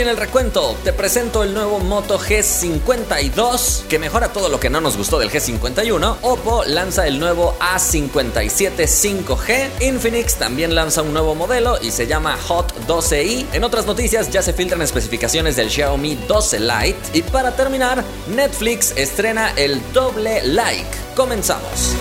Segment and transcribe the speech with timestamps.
[0.00, 4.80] En el recuento te presento el nuevo Moto G52 que mejora todo lo que no
[4.80, 6.16] nos gustó del G51.
[6.22, 9.82] Oppo lanza el nuevo A57 5G.
[9.82, 13.44] Infinix también lanza un nuevo modelo y se llama Hot 12i.
[13.52, 16.98] En otras noticias ya se filtran especificaciones del Xiaomi 12 Lite.
[17.12, 18.02] Y para terminar,
[18.34, 20.88] Netflix estrena el doble like.
[21.14, 21.94] Comenzamos.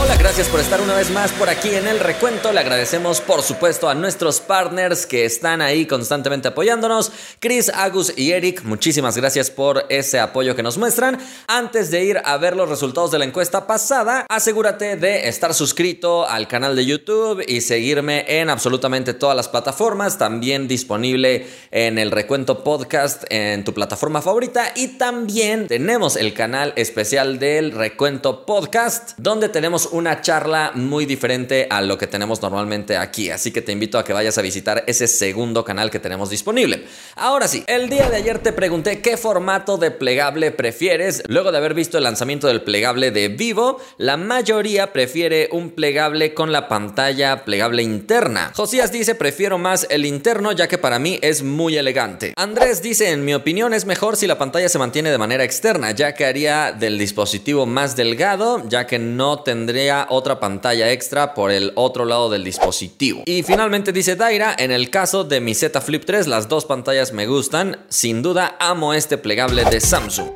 [0.00, 2.52] Hola, gracias por estar una vez más por aquí en el recuento.
[2.52, 7.10] Le agradecemos por supuesto a nuestros partners que están ahí constantemente apoyándonos.
[7.40, 11.18] Chris, Agus y Eric, muchísimas gracias por ese apoyo que nos muestran.
[11.48, 16.28] Antes de ir a ver los resultados de la encuesta pasada, asegúrate de estar suscrito
[16.28, 20.16] al canal de YouTube y seguirme en absolutamente todas las plataformas.
[20.16, 24.72] También disponible en el recuento podcast en tu plataforma favorita.
[24.76, 31.66] Y también tenemos el canal especial del recuento podcast donde tenemos una charla muy diferente
[31.70, 34.84] a lo que tenemos normalmente aquí, así que te invito a que vayas a visitar
[34.86, 36.84] ese segundo canal que tenemos disponible.
[37.16, 41.22] Ahora sí, el día de ayer te pregunté qué formato de plegable prefieres.
[41.28, 46.34] Luego de haber visto el lanzamiento del plegable de Vivo, la mayoría prefiere un plegable
[46.34, 48.52] con la pantalla plegable interna.
[48.54, 52.32] Josías dice prefiero más el interno ya que para mí es muy elegante.
[52.36, 55.92] Andrés dice en mi opinión es mejor si la pantalla se mantiene de manera externa
[55.92, 59.77] ya que haría del dispositivo más delgado ya que no tendría
[60.08, 63.22] otra pantalla extra por el otro lado del dispositivo.
[63.26, 67.12] Y finalmente dice Daira, en el caso de mi Z Flip 3 las dos pantallas
[67.12, 70.30] me gustan, sin duda amo este plegable de Samsung.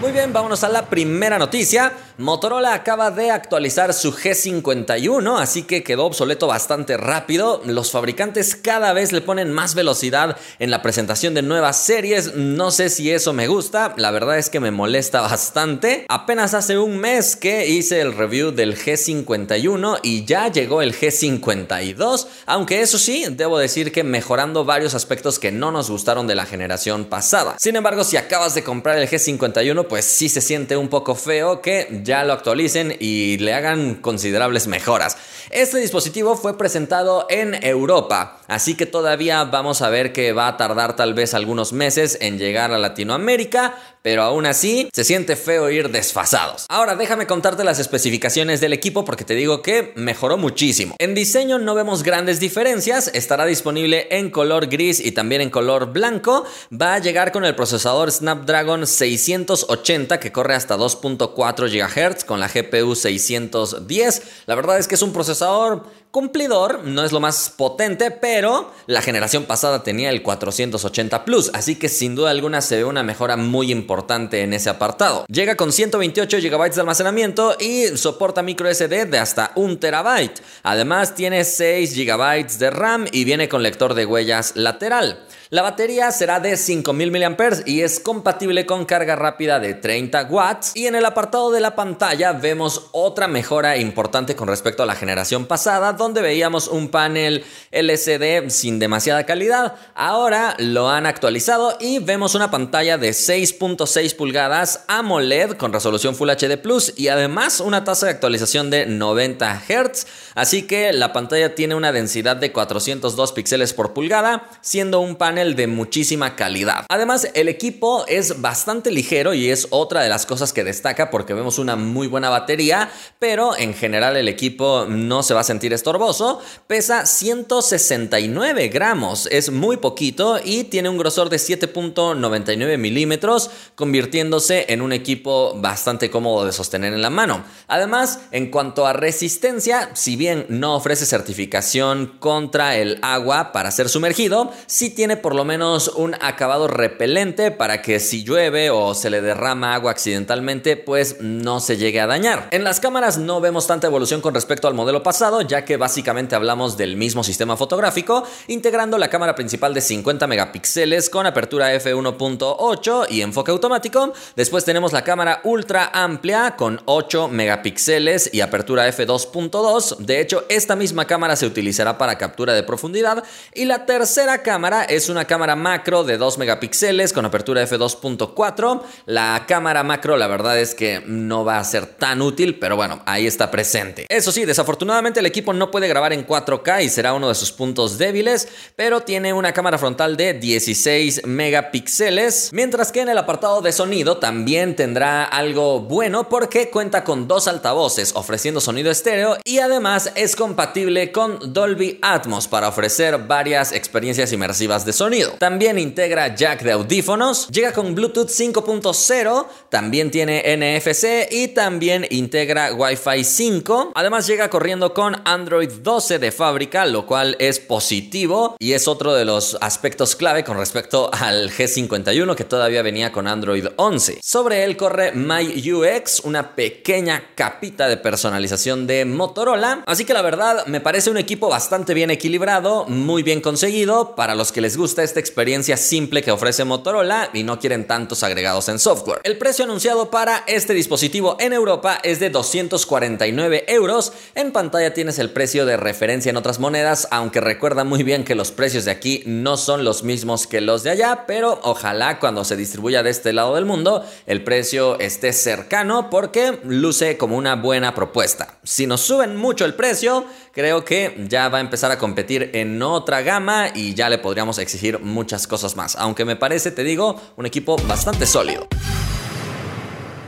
[0.00, 1.92] Muy bien, vámonos a la primera noticia.
[2.16, 7.60] Motorola acaba de actualizar su G51, así que quedó obsoleto bastante rápido.
[7.64, 12.36] Los fabricantes cada vez le ponen más velocidad en la presentación de nuevas series.
[12.36, 16.06] No sé si eso me gusta, la verdad es que me molesta bastante.
[16.08, 22.28] Apenas hace un mes que hice el review del G51 y ya llegó el G52,
[22.46, 26.46] aunque eso sí, debo decir que mejorando varios aspectos que no nos gustaron de la
[26.46, 27.56] generación pasada.
[27.58, 31.60] Sin embargo, si acabas de comprar el G51, pues sí se siente un poco feo
[31.60, 35.16] que ya lo actualicen y le hagan considerables mejoras.
[35.50, 40.56] Este dispositivo fue presentado en Europa, así que todavía vamos a ver que va a
[40.56, 45.70] tardar tal vez algunos meses en llegar a Latinoamérica, pero aún así se siente feo
[45.70, 46.66] ir desfasados.
[46.68, 50.94] Ahora déjame contarte las especificaciones del equipo porque te digo que mejoró muchísimo.
[50.98, 55.94] En diseño no vemos grandes diferencias, estará disponible en color gris y también en color
[55.94, 56.44] blanco.
[56.70, 62.48] Va a llegar con el procesador Snapdragon 680 que corre hasta 2.4 GHz con la
[62.48, 64.22] GPU 610.
[64.44, 69.02] La verdad es que es un procesador cumplidor, no es lo más potente, pero la
[69.02, 73.36] generación pasada tenía el 480 Plus, así que sin duda alguna se ve una mejora
[73.36, 75.24] muy importante en ese apartado.
[75.26, 80.30] Llega con 128 GB de almacenamiento y soporta micro SD de hasta 1 TB.
[80.62, 85.26] Además tiene 6 GB de RAM y viene con lector de huellas lateral.
[85.54, 90.72] La batería será de 5000 mAh y es compatible con carga rápida de 30 watts.
[90.74, 94.96] Y en el apartado de la pantalla vemos otra mejora importante con respecto a la
[94.96, 99.76] generación pasada, donde veíamos un panel LCD sin demasiada calidad.
[99.94, 106.30] Ahora lo han actualizado y vemos una pantalla de 6.6 pulgadas AMOLED con resolución Full
[106.30, 110.06] HD Plus y además una tasa de actualización de 90 Hz.
[110.34, 115.43] Así que la pantalla tiene una densidad de 402 píxeles por pulgada, siendo un panel
[115.52, 116.86] de muchísima calidad.
[116.88, 121.34] Además, el equipo es bastante ligero y es otra de las cosas que destaca porque
[121.34, 125.74] vemos una muy buena batería, pero en general el equipo no se va a sentir
[125.74, 126.40] estorboso.
[126.66, 134.80] Pesa 169 gramos, es muy poquito y tiene un grosor de 7.99 milímetros, convirtiéndose en
[134.80, 137.44] un equipo bastante cómodo de sostener en la mano.
[137.68, 143.88] Además, en cuanto a resistencia, si bien no ofrece certificación contra el agua para ser
[143.88, 149.08] sumergido, sí tiene por lo menos un acabado repelente para que si llueve o se
[149.08, 152.48] le derrama agua accidentalmente, pues no se llegue a dañar.
[152.50, 156.34] En las cámaras no vemos tanta evolución con respecto al modelo pasado, ya que básicamente
[156.36, 163.06] hablamos del mismo sistema fotográfico, integrando la cámara principal de 50 megapíxeles con apertura f1.8
[163.08, 164.12] y enfoque automático.
[164.36, 169.96] Después tenemos la cámara ultra amplia con 8 megapíxeles y apertura f2.2.
[170.00, 174.84] De hecho, esta misma cámara se utilizará para captura de profundidad y la tercera cámara
[174.84, 178.82] es una una cámara macro de 2 megapíxeles con apertura f2.4.
[179.06, 183.00] La cámara macro la verdad es que no va a ser tan útil, pero bueno,
[183.06, 184.06] ahí está presente.
[184.08, 187.52] Eso sí, desafortunadamente el equipo no puede grabar en 4K y será uno de sus
[187.52, 193.62] puntos débiles, pero tiene una cámara frontal de 16 megapíxeles, mientras que en el apartado
[193.62, 199.60] de sonido también tendrá algo bueno porque cuenta con dos altavoces ofreciendo sonido estéreo y
[199.60, 205.03] además es compatible con Dolby Atmos para ofrecer varias experiencias inmersivas de sonido.
[205.38, 212.72] También integra jack de audífonos, llega con Bluetooth 5.0, también tiene NFC y también integra
[212.72, 213.92] Wi-Fi 5.
[213.94, 219.12] Además llega corriendo con Android 12 de fábrica, lo cual es positivo y es otro
[219.12, 224.20] de los aspectos clave con respecto al G51 que todavía venía con Android 11.
[224.22, 230.64] Sobre él corre MyUX, una pequeña capita de personalización de Motorola, así que la verdad
[230.66, 234.93] me parece un equipo bastante bien equilibrado, muy bien conseguido para los que les gusta
[235.02, 239.20] esta experiencia simple que ofrece Motorola y no quieren tantos agregados en software.
[239.24, 244.12] El precio anunciado para este dispositivo en Europa es de 249 euros.
[244.34, 248.34] En pantalla tienes el precio de referencia en otras monedas, aunque recuerda muy bien que
[248.34, 252.44] los precios de aquí no son los mismos que los de allá, pero ojalá cuando
[252.44, 257.56] se distribuya de este lado del mundo el precio esté cercano porque luce como una
[257.56, 258.58] buena propuesta.
[258.62, 262.80] Si nos suben mucho el precio, creo que ya va a empezar a competir en
[262.82, 265.96] otra gama y ya le podríamos exigir muchas cosas más.
[265.96, 268.66] Aunque me parece, te digo, un equipo bastante sólido.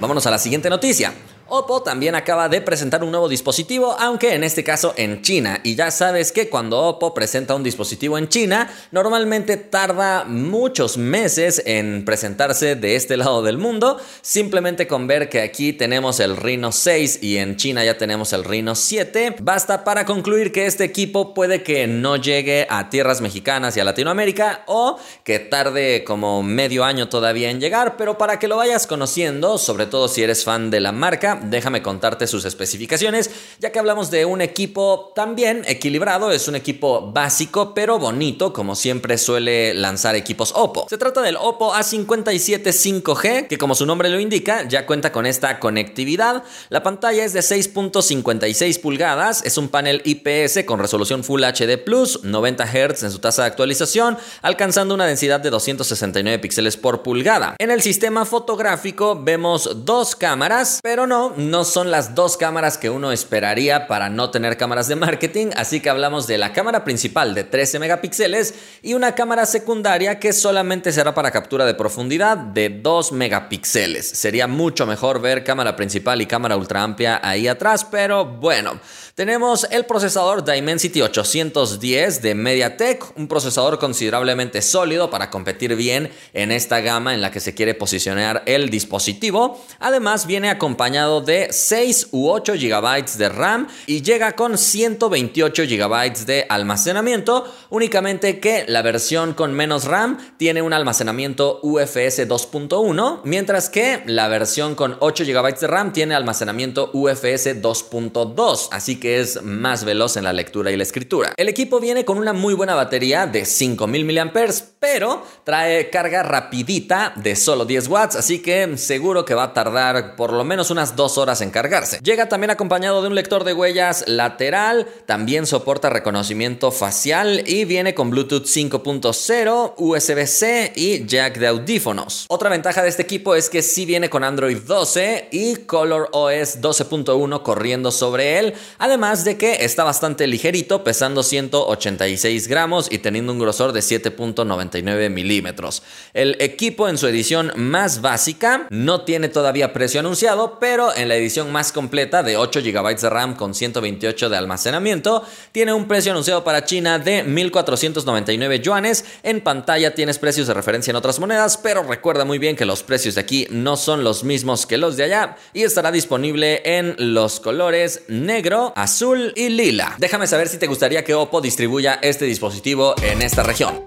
[0.01, 1.15] Vámonos a la siguiente noticia.
[1.49, 5.61] Oppo también acaba de presentar un nuevo dispositivo, aunque en este caso en China.
[5.63, 11.63] Y ya sabes que cuando Oppo presenta un dispositivo en China, normalmente tarda muchos meses
[11.65, 13.97] en presentarse de este lado del mundo.
[14.23, 18.43] Simplemente con ver que aquí tenemos el Reno 6 y en China ya tenemos el
[18.43, 23.77] Reno 7, basta para concluir que este equipo puede que no llegue a tierras mexicanas
[23.77, 28.49] y a Latinoamérica o que tarde como medio año todavía en llegar, pero para que
[28.49, 33.31] lo vayas conociendo, sobre todo si eres fan de la marca, déjame contarte sus especificaciones,
[33.59, 38.75] ya que hablamos de un equipo también equilibrado, es un equipo básico pero bonito, como
[38.75, 40.87] siempre suele lanzar equipos Oppo.
[40.89, 42.63] Se trata del Oppo A57
[43.03, 46.45] 5G, que como su nombre lo indica, ya cuenta con esta conectividad.
[46.69, 52.25] La pantalla es de 6.56 pulgadas, es un panel IPS con resolución Full HD Plus,
[52.25, 57.57] 90 Hz en su tasa de actualización, alcanzando una densidad de 269 píxeles por pulgada.
[57.59, 62.91] En el sistema fotográfico vemos dos cámaras, pero no no, son las dos cámaras que
[62.91, 67.35] uno esperaría para no tener cámaras de marketing, así que hablamos de la cámara principal
[67.35, 72.69] de 13 megapíxeles y una cámara secundaria que solamente será para captura de profundidad de
[72.69, 74.09] 2 megapíxeles.
[74.09, 78.81] Sería mucho mejor ver cámara principal y cámara ultra amplia ahí atrás, pero bueno.
[79.17, 86.53] Tenemos el procesador Dimensity 810 de MediaTek, un procesador considerablemente sólido para competir bien en
[86.53, 89.59] esta gama en la que se quiere posicionar el dispositivo.
[89.79, 96.27] Además viene acompañado de 6 u 8 GB de RAM y llega con 128 GB
[96.27, 103.71] de almacenamiento, únicamente que la versión con menos RAM tiene un almacenamiento UFS 2.1, mientras
[103.71, 109.43] que la versión con 8 GB de RAM tiene almacenamiento UFS 2.2, así que es
[109.43, 111.33] más veloz en la lectura y la escritura.
[111.37, 114.31] El equipo viene con una muy buena batería de 5000 mAh,
[114.79, 120.17] pero trae carga rapidita de solo 10 watts, así que seguro que va a tardar
[120.17, 122.01] por lo menos unas 2 horas en cargarse.
[122.03, 127.95] Llega también acompañado de un lector de huellas lateral, también soporta reconocimiento facial y viene
[127.95, 132.27] con Bluetooth 5.0, USB-C y jack de audífonos.
[132.29, 136.61] Otra ventaja de este equipo es que sí viene con Android 12 y Color OS
[136.61, 143.33] 12.1 corriendo sobre él, además de que está bastante ligerito, pesando 186 gramos y teniendo
[143.33, 145.83] un grosor de 7.99 milímetros.
[146.15, 151.17] El equipo en su edición más básica no tiene todavía precio anunciado, pero en la
[151.17, 156.13] edición más completa de 8 GB de RAM con 128 de almacenamiento, tiene un precio
[156.13, 159.05] anunciado para China de 1.499 yuanes.
[159.23, 162.83] En pantalla tienes precios de referencia en otras monedas, pero recuerda muy bien que los
[162.83, 166.95] precios de aquí no son los mismos que los de allá y estará disponible en
[166.99, 169.95] los colores negro, azul y lila.
[169.99, 173.87] Déjame saber si te gustaría que Oppo distribuya este dispositivo en esta región.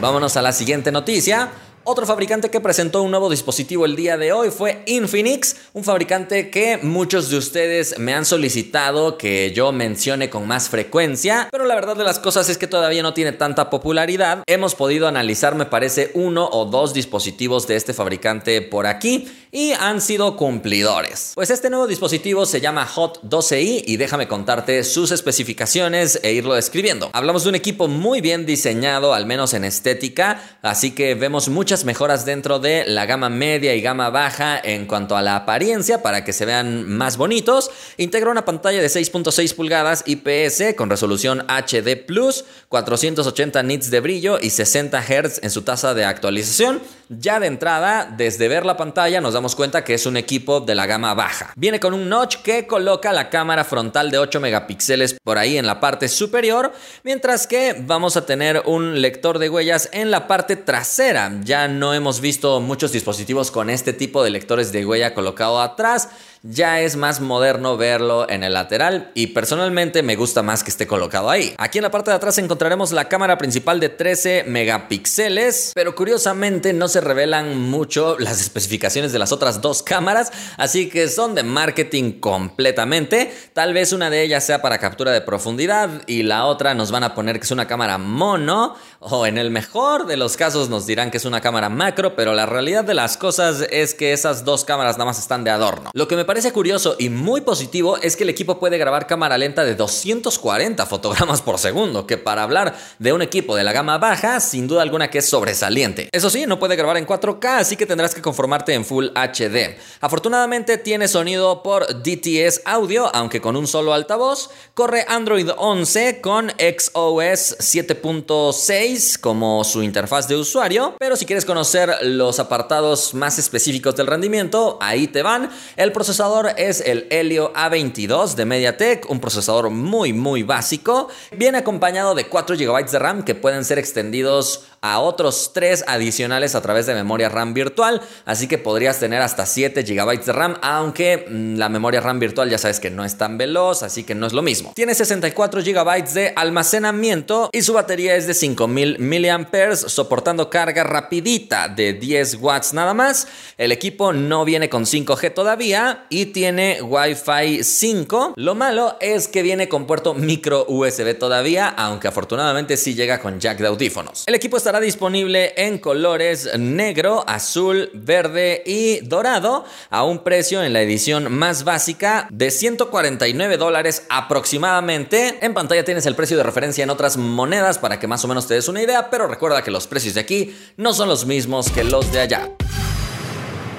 [0.00, 1.50] Vámonos a la siguiente noticia.
[1.82, 6.50] Otro fabricante que presentó un nuevo dispositivo el día de hoy fue Infinix, un fabricante
[6.50, 11.74] que muchos de ustedes me han solicitado que yo mencione con más frecuencia, pero la
[11.74, 14.42] verdad de las cosas es que todavía no tiene tanta popularidad.
[14.46, 19.72] Hemos podido analizar, me parece, uno o dos dispositivos de este fabricante por aquí y
[19.72, 21.32] han sido cumplidores.
[21.34, 26.54] Pues este nuevo dispositivo se llama Hot 12i y déjame contarte sus especificaciones e irlo
[26.54, 27.10] describiendo.
[27.12, 31.84] Hablamos de un equipo muy bien diseñado, al menos en estética, así que vemos muchas
[31.84, 36.24] mejoras dentro de la gama media y gama baja en cuanto a la apariencia para
[36.24, 37.70] que se vean más bonitos.
[37.96, 44.38] Integra una pantalla de 6.6 pulgadas IPS con resolución HD Plus, 480 nits de brillo
[44.40, 46.80] y 60 Hz en su tasa de actualización.
[47.08, 50.74] Ya de entrada, desde ver la pantalla nos damos cuenta que es un equipo de
[50.74, 51.54] la gama baja.
[51.56, 55.66] Viene con un notch que coloca la cámara frontal de 8 megapíxeles por ahí en
[55.66, 60.56] la parte superior, mientras que vamos a tener un lector de huellas en la parte
[60.56, 61.40] trasera.
[61.42, 66.10] Ya no hemos visto muchos dispositivos con este tipo de lectores de huella colocado atrás
[66.42, 70.86] ya es más moderno verlo en el lateral y personalmente me gusta más que esté
[70.86, 71.54] colocado ahí.
[71.58, 76.72] Aquí en la parte de atrás encontraremos la cámara principal de 13 megapíxeles, pero curiosamente
[76.72, 81.42] no se revelan mucho las especificaciones de las otras dos cámaras, así que son de
[81.42, 83.34] marketing completamente.
[83.52, 87.04] Tal vez una de ellas sea para captura de profundidad y la otra nos van
[87.04, 90.86] a poner que es una cámara mono o en el mejor de los casos nos
[90.86, 94.44] dirán que es una cámara macro, pero la realidad de las cosas es que esas
[94.44, 95.90] dos cámaras nada más están de adorno.
[95.94, 99.38] Lo que me parece curioso y muy positivo es que el equipo puede grabar cámara
[99.38, 103.96] lenta de 240 fotogramas por segundo, que para hablar de un equipo de la gama
[103.96, 106.10] baja, sin duda alguna que es sobresaliente.
[106.12, 109.78] Eso sí, no puede grabar en 4K, así que tendrás que conformarte en Full HD.
[110.02, 114.50] Afortunadamente tiene sonido por DTS Audio, aunque con un solo altavoz.
[114.74, 118.89] Corre Android 11 con XOS 7.6
[119.20, 124.78] como su interfaz de usuario, pero si quieres conocer los apartados más específicos del rendimiento,
[124.80, 125.48] ahí te van.
[125.76, 131.08] El procesador es el Helio A22 de MediaTek, un procesador muy muy básico.
[131.30, 136.54] Viene acompañado de 4 GB de RAM que pueden ser extendidos a otros 3 adicionales
[136.54, 140.56] a través de memoria RAM virtual, así que podrías tener hasta 7 GB de RAM,
[140.62, 144.14] aunque mm, la memoria RAM virtual ya sabes que no es tan veloz, así que
[144.14, 144.72] no es lo mismo.
[144.74, 151.68] Tiene 64 GB de almacenamiento y su batería es de 5000 mAh, soportando carga rapidita
[151.68, 153.28] de 10 watts nada más.
[153.58, 158.34] El equipo no viene con 5G todavía y tiene Wi-Fi 5.
[158.36, 163.38] Lo malo es que viene con puerto micro USB todavía, aunque afortunadamente sí llega con
[163.38, 164.24] jack de audífonos.
[164.26, 170.62] El equipo está estará disponible en colores negro, azul, verde y dorado a un precio
[170.62, 175.40] en la edición más básica de 149 dólares aproximadamente.
[175.42, 178.46] En pantalla tienes el precio de referencia en otras monedas para que más o menos
[178.46, 181.68] te des una idea, pero recuerda que los precios de aquí no son los mismos
[181.72, 182.48] que los de allá.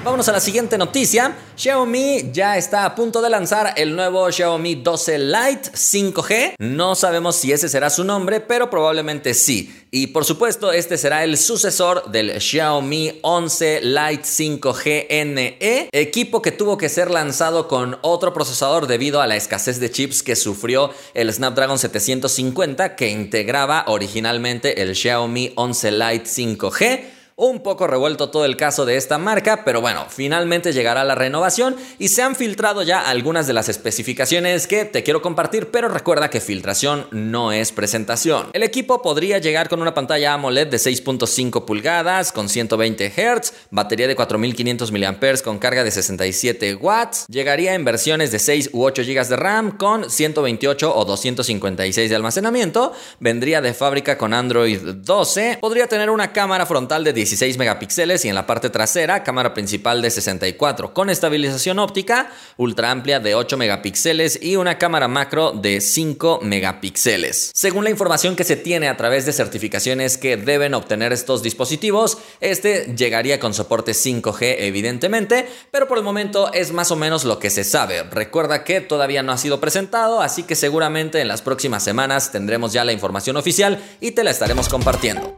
[0.04, 1.38] Vámonos a la siguiente noticia.
[1.56, 6.56] Xiaomi ya está a punto de lanzar el nuevo Xiaomi 12 Lite 5G.
[6.58, 9.72] No sabemos si ese será su nombre, pero probablemente sí.
[9.92, 16.52] Y por supuesto, este será el sucesor del Xiaomi 11 Lite 5G NE, equipo que
[16.52, 20.90] tuvo que ser lanzado con otro procesador debido a la escasez de chips que sufrió
[21.14, 27.21] el Snapdragon 750 que integraba originalmente el Xiaomi 11 Lite 5G.
[27.44, 31.76] Un poco revuelto todo el caso de esta marca, pero bueno, finalmente llegará la renovación
[31.98, 36.30] y se han filtrado ya algunas de las especificaciones que te quiero compartir, pero recuerda
[36.30, 38.52] que filtración no es presentación.
[38.54, 44.08] El equipo podría llegar con una pantalla AMOLED de 6.5 pulgadas con 120 Hz, batería
[44.08, 49.02] de 4500 mAh con carga de 67 watts, llegaría en versiones de 6 u 8
[49.02, 55.58] GB de RAM con 128 o 256 de almacenamiento, vendría de fábrica con Android 12,
[55.60, 60.02] podría tener una cámara frontal de 16 megapíxeles y en la parte trasera cámara principal
[60.02, 65.82] de 64 con estabilización óptica, ultra amplia de 8 megapíxeles y una cámara macro de
[65.82, 67.52] 5 megapíxeles.
[67.54, 72.18] Según la información que se tiene a través de certificaciones que deben obtener estos dispositivos,
[72.40, 77.40] este llegaría con soporte 5G evidentemente, pero por el momento es más o menos lo
[77.40, 78.04] que se sabe.
[78.04, 82.74] Recuerda que todavía no ha sido presentado, así que seguramente en las próximas semanas tendremos
[82.74, 85.36] ya la información oficial y te la estaremos compartiendo.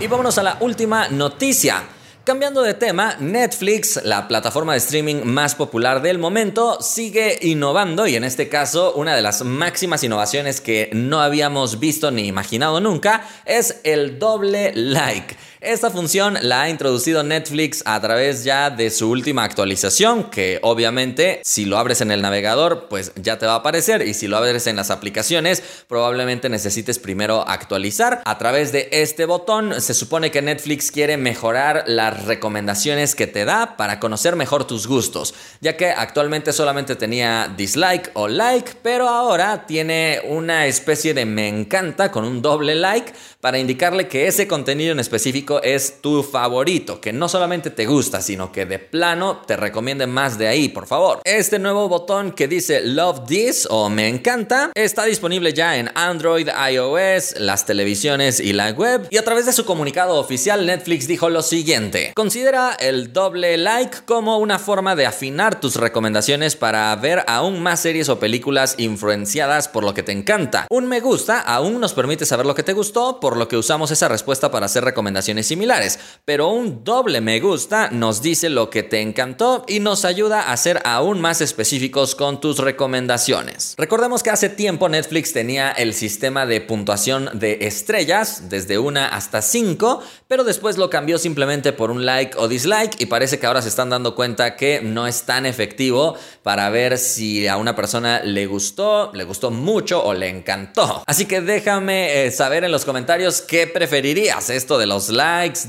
[0.00, 1.82] Y vámonos a la última noticia.
[2.22, 8.14] Cambiando de tema, Netflix, la plataforma de streaming más popular del momento, sigue innovando y
[8.14, 13.28] en este caso una de las máximas innovaciones que no habíamos visto ni imaginado nunca
[13.44, 15.34] es el doble like.
[15.60, 21.40] Esta función la ha introducido Netflix a través ya de su última actualización, que obviamente
[21.42, 24.36] si lo abres en el navegador, pues ya te va a aparecer y si lo
[24.36, 28.22] abres en las aplicaciones, probablemente necesites primero actualizar.
[28.24, 33.44] A través de este botón se supone que Netflix quiere mejorar las recomendaciones que te
[33.44, 39.08] da para conocer mejor tus gustos, ya que actualmente solamente tenía dislike o like, pero
[39.08, 44.46] ahora tiene una especie de me encanta con un doble like para indicarle que ese
[44.46, 49.42] contenido en específico es tu favorito, que no solamente te gusta, sino que de plano
[49.46, 51.20] te recomiende más de ahí, por favor.
[51.24, 56.48] Este nuevo botón que dice Love This o Me encanta está disponible ya en Android,
[56.70, 59.06] iOS, las televisiones y la web.
[59.10, 63.98] Y a través de su comunicado oficial, Netflix dijo lo siguiente: Considera el doble like
[64.04, 69.68] como una forma de afinar tus recomendaciones para ver aún más series o películas influenciadas
[69.68, 70.66] por lo que te encanta.
[70.70, 73.90] Un me gusta aún nos permite saber lo que te gustó, por lo que usamos
[73.90, 75.98] esa respuesta para hacer recomendaciones similares.
[76.24, 80.56] Pero un doble me gusta nos dice lo que te encantó y nos ayuda a
[80.56, 83.74] ser aún más específicos con tus recomendaciones.
[83.76, 89.42] Recordemos que hace tiempo Netflix tenía el sistema de puntuación de estrellas, desde una hasta
[89.42, 93.62] cinco, pero después lo cambió simplemente por un like o dislike y parece que ahora
[93.62, 98.20] se están dando cuenta que no es tan efectivo para ver si a una persona
[98.22, 101.02] le gustó, le gustó mucho o le encantó.
[101.06, 105.10] Así que déjame eh, saber en los comentarios qué preferirías, esto de los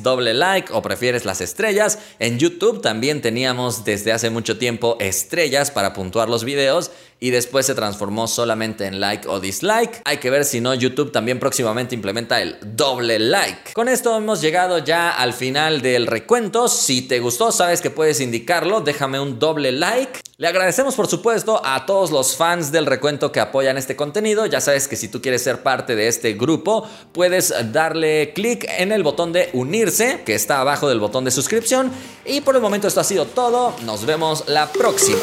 [0.01, 1.99] doble like o prefieres las estrellas.
[2.19, 7.65] En YouTube también teníamos desde hace mucho tiempo estrellas para puntuar los videos y después
[7.65, 10.01] se transformó solamente en like o dislike.
[10.05, 13.73] Hay que ver si no YouTube también próximamente implementa el doble like.
[13.73, 16.67] Con esto hemos llegado ya al final del recuento.
[16.67, 18.81] Si te gustó, sabes que puedes indicarlo.
[18.81, 20.21] Déjame un doble like.
[20.37, 24.45] Le agradecemos por supuesto a todos los fans del recuento que apoyan este contenido.
[24.45, 28.93] Ya sabes que si tú quieres ser parte de este grupo, puedes darle clic en
[28.93, 31.91] el botón de unirse, que está abajo del botón de suscripción.
[32.25, 33.75] Y por el momento esto ha sido todo.
[33.83, 35.19] Nos vemos la próxima.